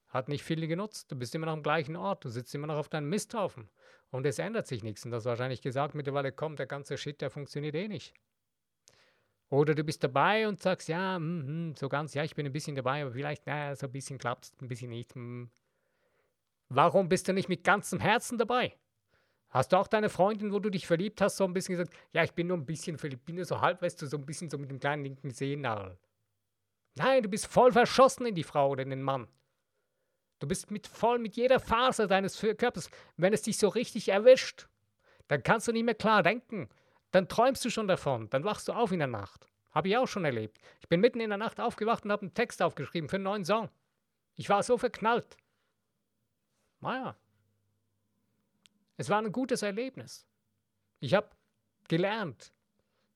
Hat 0.08 0.30
nicht 0.30 0.44
viel 0.44 0.66
genutzt. 0.68 1.12
Du 1.12 1.16
bist 1.16 1.34
immer 1.34 1.48
noch 1.48 1.54
am 1.54 1.64
gleichen 1.64 1.96
Ort, 1.96 2.24
du 2.24 2.30
sitzt 2.30 2.54
immer 2.54 2.68
noch 2.68 2.78
auf 2.78 2.88
deinem 2.88 3.10
Misthaufen. 3.10 3.68
Und 4.12 4.26
es 4.26 4.38
ändert 4.38 4.68
sich 4.68 4.84
nichts. 4.84 5.04
Und 5.06 5.12
das 5.12 5.26
wahrscheinlich 5.26 5.62
gesagt 5.62 5.96
mittlerweile 5.96 6.32
kommt, 6.32 6.60
der 6.60 6.68
ganze 6.68 6.98
Shit, 6.98 7.20
der 7.20 7.32
funktioniert 7.32 7.76
eh 7.76 7.88
nicht. 7.88 8.14
Oder 9.54 9.76
du 9.76 9.84
bist 9.84 10.04
dabei 10.04 10.48
und 10.48 10.60
sagst, 10.60 10.88
ja, 10.88 11.20
mm, 11.20 11.70
mm, 11.70 11.76
so 11.76 11.88
ganz, 11.88 12.16
ja, 12.16 12.24
ich 12.24 12.34
bin 12.34 12.44
ein 12.48 12.52
bisschen 12.52 12.76
dabei, 12.76 13.04
aber 13.04 13.12
vielleicht, 13.12 13.46
naja, 13.46 13.76
so 13.76 13.86
ein 13.86 13.92
bisschen 13.92 14.18
klappt 14.18 14.46
es, 14.46 14.54
ein 14.60 14.68
bisschen 14.68 14.90
nicht. 14.90 15.16
Mm. 15.16 15.44
Warum 16.70 17.08
bist 17.08 17.28
du 17.28 17.34
nicht 17.34 17.50
mit 17.50 17.64
ganzem 17.64 18.00
Herzen 18.00 18.40
dabei? 18.40 18.76
Hast 19.50 19.72
du 19.72 19.78
auch 19.78 19.86
deine 19.86 20.10
Freundin, 20.10 20.52
wo 20.52 20.58
du 20.58 20.72
dich 20.72 20.88
verliebt 20.88 21.22
hast, 21.22 21.38
so 21.38 21.44
ein 21.44 21.54
bisschen 21.54 21.78
gesagt, 21.78 21.96
ja, 22.14 22.24
ich 22.24 22.34
bin 22.34 22.48
nur 22.48 22.58
ein 22.58 22.66
bisschen 22.66 22.98
verliebt, 22.98 23.26
bin 23.26 23.36
nur 23.36 23.46
so 23.46 23.62
halb, 23.62 23.84
weißt 23.84 24.02
du, 24.02 24.08
so 24.08 24.18
ein 24.18 24.26
bisschen 24.26 24.50
so 24.50 24.58
mit 24.58 24.72
dem 24.72 24.80
kleinen 24.80 25.04
linken 25.04 25.30
Sehennagel. 25.30 26.00
Nein, 26.96 27.22
du 27.22 27.30
bist 27.30 27.46
voll 27.46 27.72
verschossen 27.72 28.26
in 28.26 28.34
die 28.34 28.42
Frau 28.42 28.72
oder 28.72 28.82
in 28.82 28.90
den 28.90 29.04
Mann. 29.04 29.28
Du 30.40 30.48
bist 30.48 30.72
mit 30.72 30.88
voll 30.88 31.20
mit 31.20 31.36
jeder 31.36 31.60
Faser 31.60 32.08
deines 32.08 32.40
Körpers. 32.40 32.90
Wenn 33.18 33.34
es 33.34 33.44
dich 33.44 33.60
so 33.60 33.68
richtig 33.68 34.10
erwischt, 34.10 34.68
dann 35.28 35.44
kannst 35.44 35.68
du 35.68 35.74
nicht 35.74 35.86
mehr 35.86 35.94
klar 35.94 36.24
denken 36.24 36.70
dann 37.14 37.30
träumst 37.30 37.64
du 37.64 37.70
schon 37.70 37.88
davon, 37.88 38.28
dann 38.32 38.44
wachst 38.44 38.68
du 38.68 38.74
auf 38.74 38.92
in 38.92 38.98
der 38.98 39.08
Nacht. 39.08 39.48
Habe 39.72 39.88
ich 39.88 39.98
auch 39.98 40.08
schon 40.08 40.26
erlebt. 40.26 40.60
Ich 40.82 40.90
bin 40.90 41.00
mitten 41.00 41.20
in 41.20 41.30
der 41.30 41.38
Nacht 41.38 41.60
aufgewacht 41.60 42.04
und 42.06 42.12
habe 42.12 42.24
einen 42.24 42.34
Text 42.34 42.62
aufgeschrieben 42.62 43.08
für 43.08 43.18
einen 43.18 43.24
neuen 43.24 43.46
Song. 43.46 43.70
Ich 44.36 44.50
war 44.50 44.64
so 44.64 44.80
verknallt. 44.80 45.38
Naja. 46.82 47.16
Es 48.98 49.10
war 49.10 49.20
ein 49.20 49.32
gutes 49.32 49.62
Erlebnis. 49.62 50.26
Ich 51.00 51.14
habe 51.14 51.30
gelernt. 51.88 52.52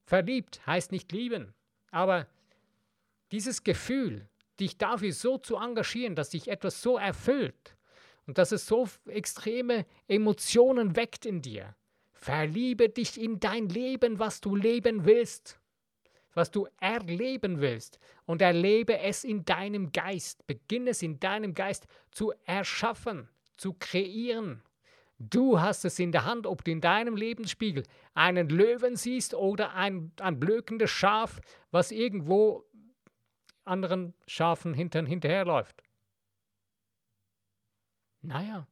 Verliebt 0.06 0.66
heißt 0.68 0.92
nicht 0.92 1.12
lieben. 1.12 1.56
Aber 1.90 2.28
dieses 3.32 3.64
Gefühl, 3.64 4.30
dich 4.60 4.78
dafür 4.78 5.12
so 5.12 5.40
zu 5.40 5.56
engagieren, 5.56 6.16
dass 6.16 6.30
dich 6.30 6.50
etwas 6.50 6.84
so 6.84 6.98
erfüllt 7.00 7.76
und 8.28 8.38
dass 8.38 8.52
es 8.52 8.68
so 8.68 8.88
extreme 9.08 9.88
Emotionen 10.08 10.96
weckt 10.96 11.26
in 11.26 11.42
dir, 11.42 11.76
Verliebe 12.20 12.90
dich 12.90 13.22
in 13.22 13.40
dein 13.40 13.70
Leben, 13.70 14.20
was 14.20 14.42
du 14.42 14.56
leben 14.56 15.06
willst, 15.06 15.60
was 16.34 16.52
du 16.52 16.68
erleben 16.80 17.62
willst, 17.62 18.00
und 18.26 18.42
erlebe 18.42 19.00
es 19.00 19.24
in 19.24 19.46
deinem 19.46 19.92
Geist. 19.92 20.46
Beginne 20.48 20.90
es 20.90 21.04
in 21.04 21.20
deinem 21.20 21.54
Geist 21.54 21.88
zu 22.12 22.34
erschaffen, 22.46 23.30
zu 23.56 23.74
kreieren. 23.74 24.64
Du 25.20 25.60
hast 25.60 25.86
es 25.86 26.00
in 26.00 26.12
der 26.12 26.26
Hand, 26.26 26.46
ob 26.48 26.64
du 26.64 26.72
in 26.72 26.82
deinem 26.82 27.16
Lebensspiegel 27.16 27.84
einen 28.14 28.50
Löwen 28.50 28.96
siehst 28.96 29.34
oder 29.34 29.74
ein, 29.74 30.12
ein 30.20 30.40
blökendes 30.40 30.92
Schaf, 30.92 31.40
was 31.72 31.92
irgendwo 31.92 32.66
anderen 33.64 34.14
Schafen 34.26 34.74
hinter, 34.74 35.06
hinterherläuft. 35.06 35.84
Naja, 38.22 38.68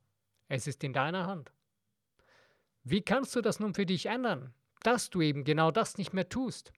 es 0.47 0.67
ist 0.67 0.83
in 0.83 0.93
deiner 0.93 1.27
Hand. 1.27 1.54
Wie 2.87 3.01
kannst 3.01 3.35
du 3.35 3.41
das 3.41 3.59
nun 3.59 3.73
für 3.73 3.87
dich 3.87 4.05
ändern, 4.05 4.53
dass 4.83 5.09
du 5.09 5.19
eben 5.21 5.43
genau 5.43 5.71
das 5.71 5.97
nicht 5.97 6.13
mehr 6.13 6.29
tust? 6.29 6.71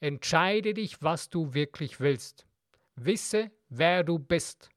Entscheide 0.00 0.72
dich, 0.72 1.02
was 1.02 1.28
du 1.28 1.52
wirklich 1.52 2.00
willst. 2.00 2.46
Wisse, 2.94 3.50
wer 3.68 4.02
du 4.02 4.18
bist. 4.18 4.70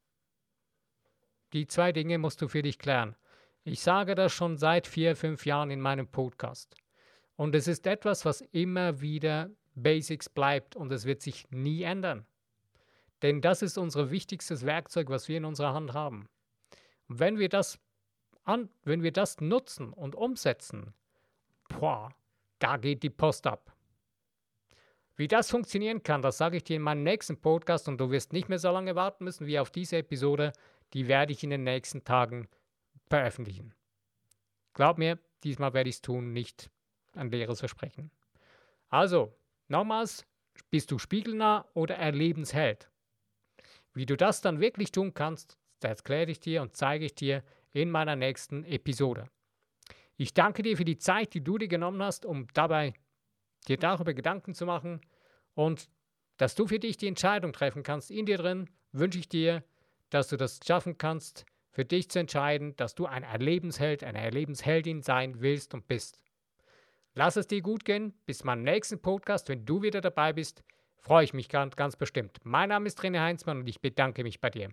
Die 1.53 1.65
zwei 1.65 1.93
Dinge 1.93 2.17
musst 2.17 2.41
du 2.41 2.49
für 2.49 2.61
dich 2.61 2.77
klären. 2.77 3.15
Ich 3.63 3.79
sage 3.79 4.15
das 4.15 4.33
schon 4.33 4.57
seit 4.57 4.85
vier, 4.85 5.15
fünf 5.15 5.45
Jahren 5.45 5.71
in 5.71 5.79
meinem 5.79 6.09
Podcast. 6.09 6.75
Und 7.37 7.55
es 7.55 7.69
ist 7.69 7.87
etwas, 7.87 8.25
was 8.25 8.41
immer 8.51 8.99
wieder 8.99 9.49
Basics 9.75 10.27
bleibt 10.27 10.75
und 10.75 10.91
es 10.91 11.05
wird 11.05 11.21
sich 11.21 11.49
nie 11.51 11.83
ändern. 11.83 12.25
Denn 13.21 13.39
das 13.39 13.61
ist 13.61 13.77
unser 13.77 14.11
wichtigstes 14.11 14.65
Werkzeug, 14.65 15.09
was 15.09 15.29
wir 15.29 15.37
in 15.37 15.45
unserer 15.45 15.73
Hand 15.73 15.93
haben. 15.93 16.27
Und 17.07 17.19
wenn 17.19 17.39
wir 17.39 17.47
das 17.47 17.79
an, 18.49 18.69
wenn 18.83 19.03
wir 19.03 19.13
das 19.13 19.39
nutzen 19.39 19.93
und 19.93 20.15
umsetzen, 20.15 20.93
boah, 21.69 22.13
da 22.57 22.77
geht 22.77 23.03
die 23.03 23.09
Post 23.09 23.47
ab. 23.47 23.75
Wie 25.15 25.27
das 25.27 25.51
funktionieren 25.51 26.01
kann, 26.01 26.21
das 26.21 26.37
sage 26.37 26.57
ich 26.57 26.63
dir 26.63 26.77
in 26.77 26.81
meinem 26.81 27.03
nächsten 27.03 27.39
Podcast 27.39 27.87
und 27.87 27.99
du 27.99 28.09
wirst 28.09 28.33
nicht 28.33 28.49
mehr 28.49 28.59
so 28.59 28.71
lange 28.71 28.95
warten 28.95 29.23
müssen 29.23 29.47
wie 29.47 29.59
auf 29.59 29.69
diese 29.69 29.97
Episode. 29.97 30.53
Die 30.93 31.07
werde 31.07 31.33
ich 31.33 31.43
in 31.43 31.49
den 31.49 31.63
nächsten 31.63 32.03
Tagen 32.03 32.47
veröffentlichen. 33.07 33.73
Glaub 34.73 34.97
mir, 34.97 35.19
diesmal 35.43 35.73
werde 35.73 35.89
ich 35.89 35.97
es 35.97 36.01
tun, 36.01 36.31
nicht 36.31 36.71
ein 37.13 37.29
leeres 37.31 37.59
Versprechen. 37.59 38.11
Also, 38.87 39.35
nochmals, 39.67 40.25
bist 40.71 40.89
du 40.91 40.97
spiegelnah 40.97 41.67
oder 41.73 41.95
Erlebensheld? 41.95 42.89
Wie 43.93 44.05
du 44.05 44.15
das 44.15 44.41
dann 44.41 44.59
wirklich 44.59 44.91
tun 44.91 45.13
kannst, 45.13 45.57
das 45.81 45.99
erkläre 45.99 46.31
ich 46.31 46.39
dir 46.39 46.61
und 46.61 46.75
zeige 46.75 47.05
ich 47.05 47.15
dir 47.15 47.43
in 47.71 47.91
meiner 47.91 48.15
nächsten 48.15 48.63
Episode. 48.65 49.29
Ich 50.17 50.33
danke 50.33 50.63
dir 50.63 50.75
für 50.75 50.85
die 50.85 50.97
Zeit, 50.97 51.33
die 51.33 51.43
du 51.43 51.57
dir 51.57 51.67
genommen 51.67 52.01
hast, 52.01 52.25
um 52.25 52.47
dabei 52.53 52.93
dir 53.67 53.77
darüber 53.77 54.13
Gedanken 54.13 54.53
zu 54.53 54.65
machen 54.65 55.01
und 55.53 55.89
dass 56.37 56.55
du 56.55 56.67
für 56.67 56.79
dich 56.79 56.97
die 56.97 57.07
Entscheidung 57.07 57.53
treffen 57.53 57.83
kannst. 57.83 58.11
In 58.11 58.25
dir 58.25 58.37
drin 58.37 58.69
wünsche 58.91 59.19
ich 59.19 59.29
dir, 59.29 59.63
dass 60.09 60.27
du 60.27 60.37
das 60.37 60.59
schaffen 60.65 60.97
kannst, 60.97 61.45
für 61.71 61.85
dich 61.85 62.09
zu 62.09 62.19
entscheiden, 62.19 62.75
dass 62.75 62.95
du 62.95 63.05
ein 63.05 63.23
Erlebensheld, 63.23 64.03
eine 64.03 64.21
Erlebensheldin 64.21 65.01
sein 65.01 65.41
willst 65.41 65.73
und 65.73 65.87
bist. 65.87 66.21
Lass 67.13 67.35
es 67.35 67.47
dir 67.47 67.61
gut 67.61 67.85
gehen. 67.85 68.13
Bis 68.25 68.43
meinem 68.43 68.63
nächsten 68.63 69.01
Podcast, 69.01 69.49
wenn 69.49 69.65
du 69.65 69.81
wieder 69.81 70.01
dabei 70.01 70.33
bist, 70.33 70.63
freue 70.97 71.23
ich 71.23 71.33
mich 71.33 71.49
ganz, 71.49 71.75
ganz 71.75 71.95
bestimmt. 71.95 72.39
Mein 72.43 72.69
Name 72.69 72.87
ist 72.87 72.99
René 73.01 73.19
Heinzmann 73.19 73.59
und 73.59 73.67
ich 73.67 73.81
bedanke 73.81 74.23
mich 74.23 74.39
bei 74.39 74.49
dir. 74.49 74.69